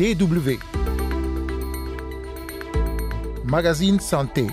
[0.00, 0.58] DW.
[3.44, 4.46] Magazine Santé.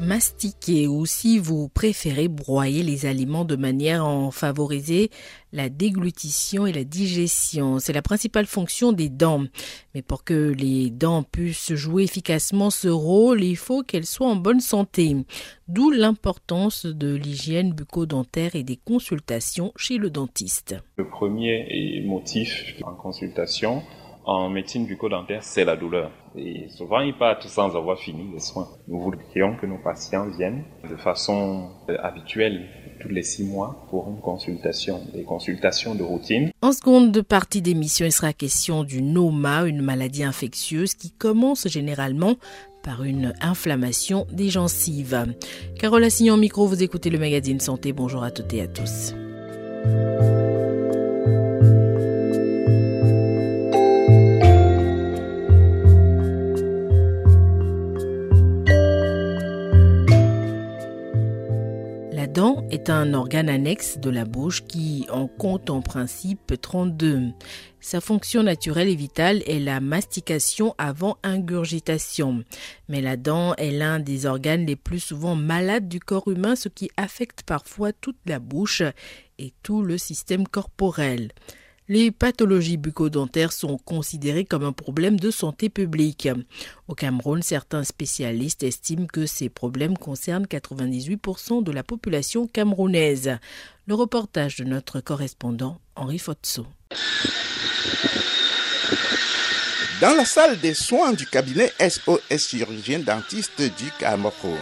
[0.00, 5.10] Mastiquer ou si vous préférez broyer les aliments de manière à en favoriser
[5.52, 7.78] la déglutition et la digestion.
[7.78, 9.44] C'est la principale fonction des dents.
[9.94, 14.36] Mais pour que les dents puissent jouer efficacement ce rôle, il faut qu'elles soient en
[14.36, 15.16] bonne santé.
[15.68, 20.76] D'où l'importance de l'hygiène bucco-dentaire et des consultations chez le dentiste.
[20.96, 23.82] Le premier motif en consultation,
[24.24, 26.10] en médecine bucco-dentaire, c'est la douleur.
[26.36, 28.68] Et souvent, ils partent sans avoir fini les soins.
[28.86, 32.68] Nous voudrions que nos patients viennent de façon euh, habituelle
[33.00, 36.50] tous les six mois pour une consultation, des consultations de routine.
[36.62, 42.36] En seconde partie d'émission, il sera question du NOMA, une maladie infectieuse qui commence généralement
[42.82, 45.34] par une inflammation des gencives.
[45.78, 47.92] Carole Assignon micro, vous écoutez le magazine Santé.
[47.92, 49.14] Bonjour à toutes et à tous.
[62.70, 67.32] Est un organe annexe de la bouche qui en compte en principe 32.
[67.80, 72.44] Sa fonction naturelle et vitale est la mastication avant ingurgitation.
[72.88, 76.68] Mais la dent est l'un des organes les plus souvent malades du corps humain, ce
[76.68, 78.82] qui affecte parfois toute la bouche
[79.38, 81.32] et tout le système corporel.
[81.90, 86.28] Les pathologies bucco-dentaires sont considérées comme un problème de santé publique.
[86.86, 93.38] Au Cameroun, certains spécialistes estiment que ces problèmes concernent 98% de la population camerounaise.
[93.88, 96.64] Le reportage de notre correspondant Henri Fotso.
[100.00, 104.60] Dans la salle des soins du cabinet SOS chirurgien dentiste du Cameroun,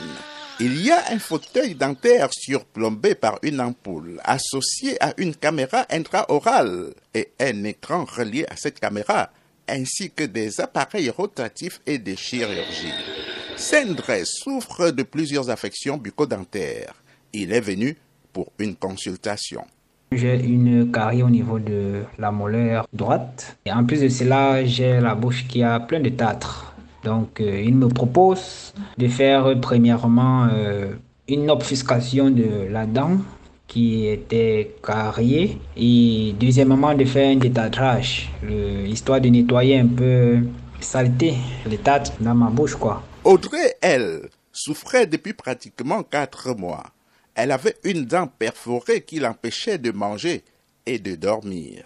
[0.61, 6.95] il y a un fauteuil dentaire surplombé par une ampoule associée à une caméra intraorale
[7.15, 9.31] et un écran relié à cette caméra,
[9.69, 12.93] ainsi que des appareils rotatifs et des chirurgies.
[13.57, 16.95] Sendre souffre de plusieurs affections bucco-dentaires.
[17.33, 17.97] Il est venu
[18.33, 19.65] pour une consultation.
[20.11, 23.59] J'ai une carie au niveau de la molaire droite.
[23.67, 26.68] Et en plus de cela, j'ai la bouche qui a plein de tâtres.
[27.05, 30.93] Donc, euh, il me propose de faire premièrement euh,
[31.29, 33.19] une obfuscation de la dent
[33.67, 38.31] qui était carriée et deuxièmement de faire un détatrage,
[38.87, 40.39] histoire de nettoyer un peu
[40.81, 41.35] saleté,
[41.67, 43.03] les tâtes dans ma bouche quoi.
[43.25, 46.85] Audrey, elle, souffrait depuis pratiquement quatre mois.
[47.35, 50.43] Elle avait une dent perforée qui l'empêchait de manger
[50.87, 51.85] et de dormir.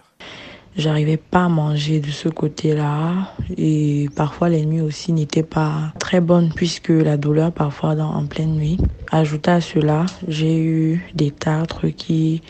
[0.75, 6.19] J'arrivais pas à manger de ce côté-là et parfois les nuits aussi n'étaient pas très
[6.19, 8.79] bonnes puisque la douleur parfois dans, en pleine nuit.
[9.11, 12.41] Ajouté à cela, j'ai eu des tartres qui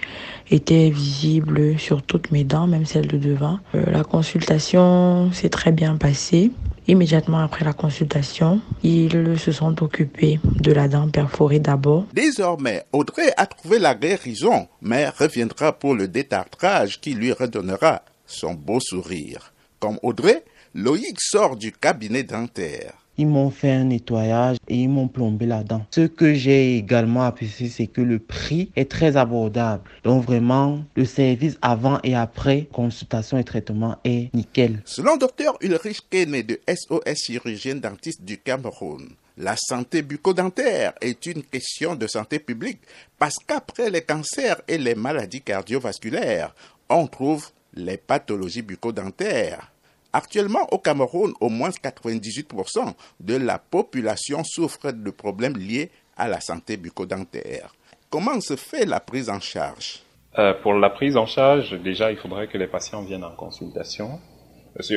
[0.50, 3.60] étaient visibles sur toutes mes dents, même celles de devant.
[3.76, 6.52] Euh, la consultation s'est très bien passée.
[6.88, 12.06] Immédiatement après la consultation, ils se sont occupés de la dent perforée d'abord.
[12.14, 18.54] Désormais, Audrey a trouvé la guérison, mais reviendra pour le détartrage qui lui redonnera son
[18.54, 19.54] beau sourire.
[19.80, 22.94] Comme Audrey, Loïc sort du cabinet dentaire.
[23.18, 25.86] Ils m'ont fait un nettoyage et ils m'ont plombé la dent.
[25.92, 29.84] Ce que j'ai également apprécié, c'est que le prix est très abordable.
[30.04, 34.82] Donc vraiment, le service avant et après consultation et traitement est nickel.
[34.86, 41.44] Selon Dr Ulrich Kene de SOS chirurgien dentiste du Cameroun, la santé bucco-dentaire est une
[41.44, 42.80] question de santé publique
[43.20, 46.56] parce qu'après les cancers et les maladies cardiovasculaires,
[46.90, 49.72] on trouve les pathologies bucco-dentaires.
[50.12, 56.40] Actuellement, au Cameroun, au moins 98% de la population souffre de problèmes liés à la
[56.40, 57.74] santé bucco-dentaire.
[58.10, 60.04] Comment se fait la prise en charge?
[60.38, 64.20] Euh, Pour la prise en charge, déjà, il faudrait que les patients viennent en consultation.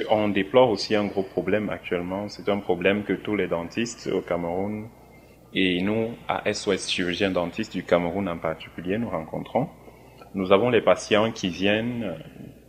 [0.09, 2.29] Qu'on déplore aussi un gros problème actuellement.
[2.29, 4.89] C'est un problème que tous les dentistes au Cameroun
[5.55, 9.69] et nous, à SOS chirurgien dentiste du Cameroun en particulier, nous rencontrons.
[10.35, 12.15] Nous avons les patients qui viennent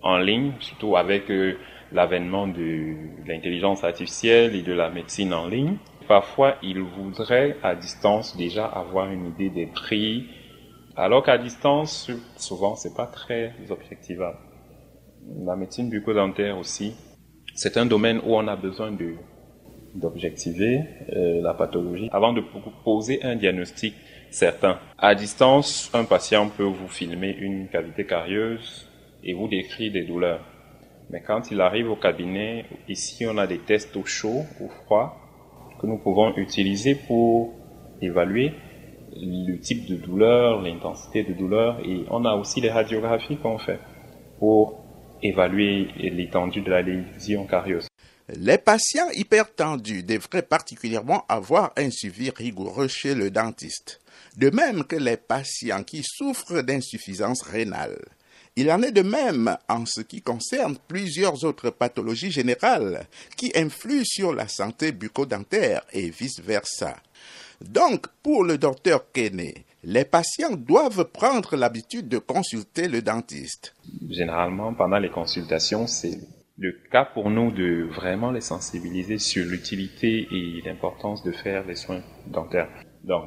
[0.01, 1.57] en ligne, surtout avec euh,
[1.91, 2.95] l'avènement de
[3.25, 5.77] l'intelligence artificielle et de la médecine en ligne.
[6.07, 10.27] Parfois, ils voudraient à distance déjà avoir une idée des prix,
[10.95, 14.37] alors qu'à distance, souvent, c'est pas très objectivable.
[15.45, 16.95] La médecine bucco-dentaire aussi,
[17.53, 19.15] c'est un domaine où on a besoin de
[19.95, 20.81] d'objectiver
[21.15, 22.41] euh, la pathologie avant de
[22.83, 23.95] poser un diagnostic
[24.29, 24.77] certain.
[24.97, 28.86] À distance, un patient peut vous filmer une cavité carieuse
[29.27, 30.43] et vous décrit des douleurs.
[31.09, 35.17] Mais quand il arrive au cabinet, ici on a des tests au chaud, au froid,
[35.79, 37.53] que nous pouvons utiliser pour
[38.01, 38.53] évaluer
[39.15, 43.79] le type de douleur, l'intensité de douleur, et on a aussi les radiographies qu'on fait.
[44.39, 44.83] pour
[45.23, 47.87] évaluer l'étendue de la lésion carieuse.
[48.35, 53.99] Les patients hypertendus devraient particulièrement avoir un suivi rigoureux chez le dentiste,
[54.37, 57.97] de même que les patients qui souffrent d'insuffisance rénale.
[58.59, 63.05] Il en est de même en ce qui concerne plusieurs autres pathologies générales
[63.35, 66.95] qui influent sur la santé bucco-dentaire et vice-versa.
[67.61, 73.75] Donc, pour le docteur Kenney, les patients doivent prendre l'habitude de consulter le dentiste.
[74.09, 76.17] Généralement, pendant les consultations, c'est
[76.57, 81.75] le cas pour nous de vraiment les sensibiliser sur l'utilité et l'importance de faire les
[81.75, 82.69] soins dentaires.
[83.03, 83.25] Donc,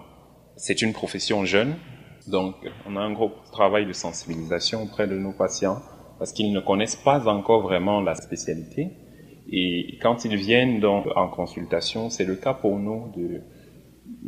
[0.57, 1.77] c'est une profession jeune,
[2.27, 2.55] donc
[2.87, 5.81] on a un gros travail de sensibilisation auprès de nos patients
[6.19, 8.91] parce qu'ils ne connaissent pas encore vraiment la spécialité.
[9.51, 13.41] Et quand ils viennent donc en consultation, c'est le cas pour nous de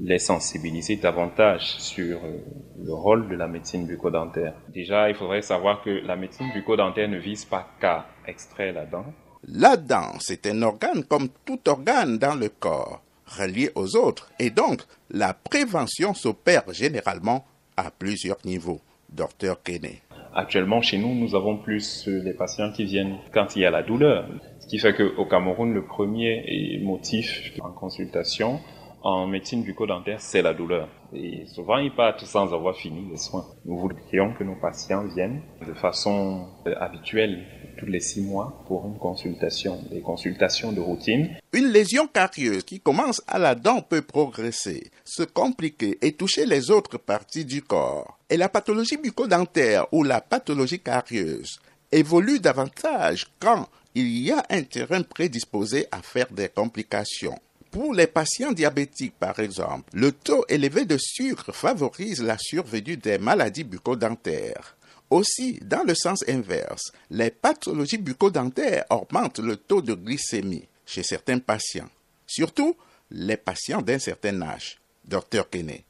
[0.01, 2.39] les sensibiliser davantage sur euh,
[2.83, 4.55] le rôle de la médecine bucco-dentaire.
[4.73, 9.05] Déjà, il faudrait savoir que la médecine bucco-dentaire ne vise pas qu'à extraire la dent.
[9.47, 14.51] La dent, c'est un organe comme tout organe dans le corps, relié aux autres, et
[14.51, 14.81] donc
[15.11, 17.45] la prévention s'opère généralement
[17.77, 18.81] à plusieurs niveaux.
[19.11, 20.01] Docteur Kenney.
[20.35, 23.83] Actuellement, chez nous, nous avons plus les patients qui viennent quand il y a la
[23.83, 24.27] douleur.
[24.61, 28.59] Ce qui fait qu'au Cameroun, le premier motif en consultation,
[29.05, 30.89] en médecine bucco-dentaire, c'est la douleur.
[31.15, 33.45] Et souvent, ils partent sans avoir fini les soins.
[33.65, 37.45] Nous voudrions que nos patients viennent de façon euh, habituelle
[37.79, 41.37] tous les six mois pour une consultation, des consultations de routine.
[41.53, 46.71] Une lésion carieuse qui commence à la dent peut progresser, se compliquer et toucher les
[46.71, 48.19] autres parties du corps.
[48.31, 51.59] Et la pathologie bucco-dentaire ou la pathologie carieuse
[51.91, 57.39] évolue davantage quand il y a un terrain prédisposé à faire des complications.
[57.73, 63.17] Pour les patients diabétiques, par exemple, le taux élevé de sucre favorise la survenue des
[63.17, 64.77] maladies bucco-dentaires.
[65.09, 71.39] Aussi, dans le sens inverse, les pathologies bucco-dentaires augmentent le taux de glycémie chez certains
[71.39, 71.89] patients,
[72.27, 72.77] surtout
[73.11, 74.79] les patients d'un certain âge.
[75.03, 75.83] Docteur Kenney.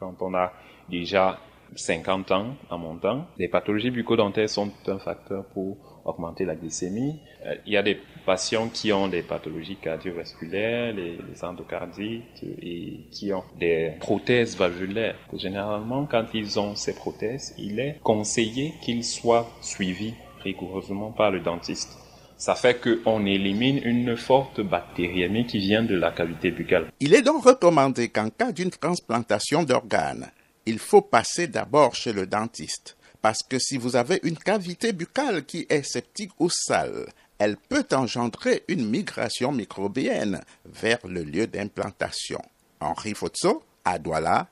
[0.00, 0.52] Quand on a
[0.88, 1.38] déjà
[1.76, 7.20] 50 ans en montant, les pathologies bucco-dentaires sont un facteur pour augmenter la glycémie.
[7.46, 13.32] Euh, il y a des patients qui ont des pathologies cardiovasculaires, les, endocardites et qui
[13.32, 15.16] ont des prothèses valvulaires.
[15.32, 21.40] Généralement, quand ils ont ces prothèses, il est conseillé qu'ils soient suivis rigoureusement par le
[21.40, 21.96] dentiste.
[22.36, 26.90] Ça fait qu'on élimine une forte bactériémie qui vient de la cavité buccale.
[26.98, 30.30] Il est donc recommandé qu'en cas d'une transplantation d'organes,
[30.64, 32.96] il faut passer d'abord chez le dentiste.
[33.22, 37.06] Parce que si vous avez une cavité buccale qui est sceptique ou sale,
[37.38, 42.40] elle peut engendrer une migration microbienne vers le lieu d'implantation.
[42.80, 44.48] Henri Fotso, à Douala,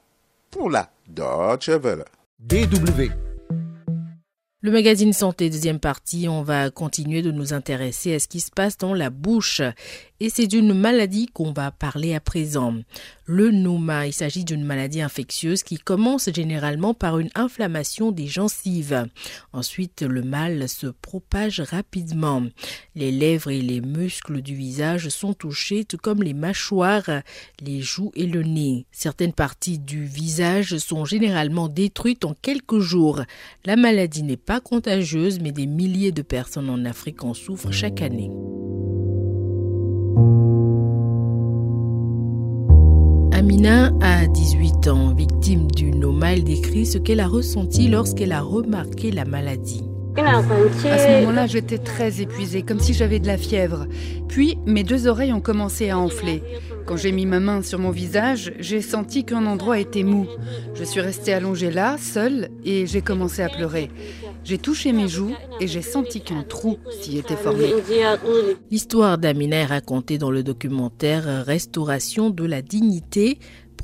[0.51, 2.05] pour la Deutsche Welle.
[2.39, 3.11] DW.
[4.61, 8.51] Le magazine Santé, deuxième partie, on va continuer de nous intéresser à ce qui se
[8.51, 9.63] passe dans la bouche
[10.21, 12.75] et c'est d'une maladie qu'on va parler à présent.
[13.25, 19.07] Le Noma, il s'agit d'une maladie infectieuse qui commence généralement par une inflammation des gencives.
[19.53, 22.43] Ensuite, le mal se propage rapidement.
[22.95, 27.11] Les lèvres et les muscles du visage sont touchés, tout comme les mâchoires,
[27.61, 28.87] les joues et le nez.
[28.91, 33.23] Certaines parties du visage sont généralement détruites en quelques jours.
[33.65, 38.03] La maladie n'est pas contagieuse, mais des milliers de personnes en Afrique en souffrent chaque
[38.03, 38.31] année.
[44.89, 49.85] 18 ans, victime du nomal, décrit ce qu'elle a ressenti lorsqu'elle a remarqué la maladie.
[50.17, 53.87] À ce moment-là, j'étais très épuisée, comme si j'avais de la fièvre.
[54.29, 56.43] Puis, mes deux oreilles ont commencé à enfler.
[56.87, 60.27] Quand j'ai mis ma main sur mon visage, j'ai senti qu'un endroit était mou.
[60.75, 63.91] Je suis restée allongée là, seule, et j'ai commencé à pleurer.
[64.43, 67.67] J'ai touché mes joues et j'ai senti qu'un trou s'y était formé.
[68.71, 73.39] L'histoire d'Amina est racontée dans le documentaire Restauration de la dignité,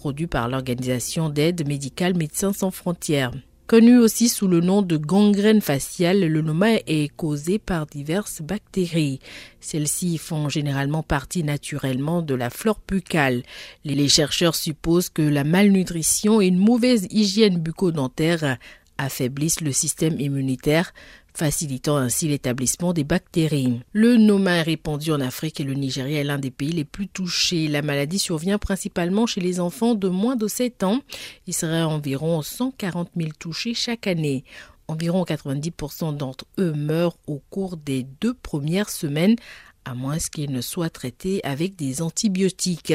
[0.04, 3.32] produit par l'organisation d'aide médicale Médecins sans frontières.
[3.66, 9.18] Connu aussi sous le nom de gangrène faciale, le noma est causé par diverses bactéries.
[9.60, 13.44] Celles-ci font généralement partie naturellement de la flore buccale.
[13.86, 18.58] Les chercheurs supposent que la malnutrition et une mauvaise hygiène bucco-dentaire
[18.98, 20.92] affaiblissent le système immunitaire,
[21.36, 23.80] facilitant ainsi l'établissement des bactéries.
[23.92, 27.08] Le noma est répandu en Afrique et le Nigeria est l'un des pays les plus
[27.08, 27.68] touchés.
[27.68, 31.00] La maladie survient principalement chez les enfants de moins de 7 ans.
[31.46, 34.44] Il serait environ 140 000 touchés chaque année.
[34.86, 39.36] Environ 90% d'entre eux meurent au cours des deux premières semaines
[39.84, 42.94] à moins qu'ils ne soient traités avec des antibiotiques.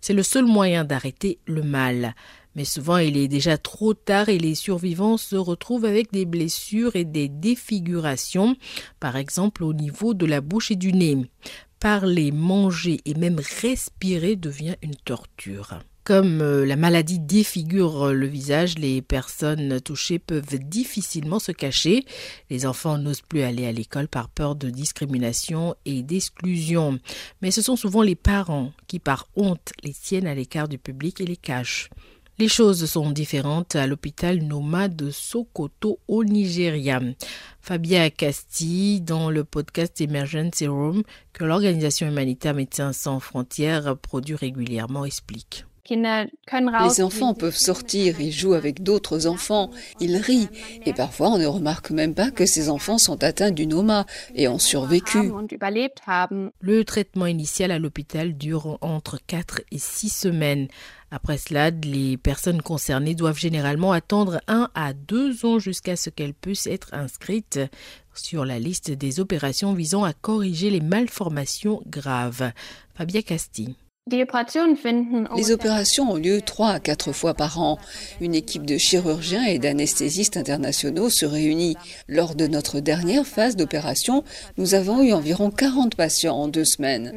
[0.00, 2.14] C'est le seul moyen d'arrêter le mal.
[2.54, 6.96] Mais souvent, il est déjà trop tard et les survivants se retrouvent avec des blessures
[6.96, 8.56] et des défigurations,
[9.00, 11.18] par exemple au niveau de la bouche et du nez.
[11.80, 15.78] Parler, manger et même respirer devient une torture.
[16.04, 22.04] Comme euh, la maladie défigure le visage, les personnes touchées peuvent difficilement se cacher.
[22.50, 26.98] Les enfants n'osent plus aller à l'école par peur de discrimination et d'exclusion.
[27.40, 31.22] Mais ce sont souvent les parents qui, par honte, les tiennent à l'écart du public
[31.22, 31.88] et les cachent.
[32.36, 37.00] Les choses sont différentes à l'hôpital Noma de Sokoto au Nigeria.
[37.60, 45.04] Fabia Casti, dans le podcast Emergency Room que l'organisation humanitaire Médecins sans frontières produit régulièrement,
[45.04, 45.64] explique.
[45.90, 50.48] Les enfants peuvent sortir, ils jouent avec d'autres enfants, ils rient,
[50.86, 54.48] et parfois on ne remarque même pas que ces enfants sont atteints du noma et
[54.48, 55.30] ont survécu.
[56.60, 60.68] Le traitement initial à l'hôpital dure entre 4 et 6 semaines.
[61.14, 66.34] Après cela, les personnes concernées doivent généralement attendre 1 à 2 ans jusqu'à ce qu'elles
[66.34, 67.60] puissent être inscrites
[68.14, 72.50] sur la liste des opérations visant à corriger les malformations graves.
[72.96, 73.76] Fabia Casti.
[75.36, 77.78] Les opérations ont lieu trois à quatre fois par an.
[78.20, 81.76] Une équipe de chirurgiens et d'anesthésistes internationaux se réunit.
[82.08, 84.24] Lors de notre dernière phase d'opération,
[84.58, 87.14] nous avons eu environ 40 patients en deux semaines.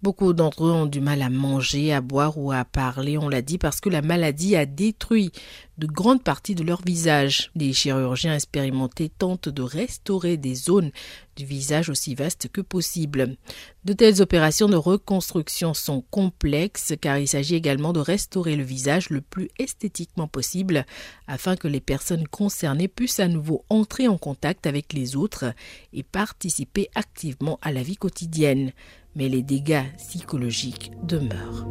[0.00, 3.42] Beaucoup d'entre eux ont du mal à manger, à boire ou à parler, on l'a
[3.42, 5.32] dit, parce que la maladie a détruit
[5.76, 7.50] de grandes parties de leur visage.
[7.56, 10.92] Les chirurgiens expérimentés tentent de restaurer des zones
[11.34, 13.36] du visage aussi vastes que possible.
[13.84, 19.10] De telles opérations de reconstruction sont complexes car il s'agit également de restaurer le visage
[19.10, 20.86] le plus esthétiquement possible
[21.26, 25.54] afin que les personnes concernées puissent à nouveau entrer en contact avec les autres
[25.92, 28.72] et participer activement à la vie quotidienne
[29.18, 31.66] mais les dégâts psychologiques demeurent.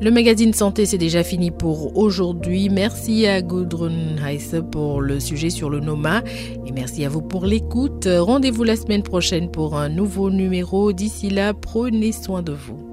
[0.00, 2.68] Le magazine Santé, c'est déjà fini pour aujourd'hui.
[2.68, 6.22] Merci à Gudrun Heiss pour le sujet sur le Noma
[6.66, 8.08] et merci à vous pour l'écoute.
[8.08, 10.92] Rendez-vous la semaine prochaine pour un nouveau numéro.
[10.92, 12.87] D'ici là, prenez soin de vous.